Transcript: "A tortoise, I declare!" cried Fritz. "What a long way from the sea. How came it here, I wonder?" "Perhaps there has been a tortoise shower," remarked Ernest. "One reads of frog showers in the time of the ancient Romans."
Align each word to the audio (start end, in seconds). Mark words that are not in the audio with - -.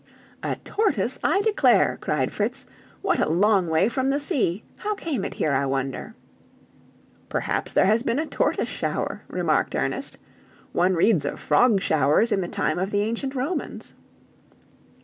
"A 0.41 0.55
tortoise, 0.55 1.19
I 1.23 1.41
declare!" 1.43 1.99
cried 2.01 2.31
Fritz. 2.33 2.65
"What 3.03 3.19
a 3.19 3.29
long 3.29 3.67
way 3.67 3.87
from 3.87 4.09
the 4.09 4.19
sea. 4.19 4.63
How 4.77 4.95
came 4.95 5.23
it 5.23 5.35
here, 5.35 5.51
I 5.53 5.67
wonder?" 5.67 6.15
"Perhaps 7.29 7.73
there 7.73 7.85
has 7.85 8.01
been 8.01 8.17
a 8.17 8.25
tortoise 8.25 8.67
shower," 8.67 9.21
remarked 9.27 9.75
Ernest. 9.75 10.17
"One 10.71 10.95
reads 10.95 11.23
of 11.23 11.39
frog 11.39 11.81
showers 11.83 12.31
in 12.31 12.41
the 12.41 12.47
time 12.47 12.79
of 12.79 12.89
the 12.89 13.01
ancient 13.03 13.35
Romans." 13.35 13.93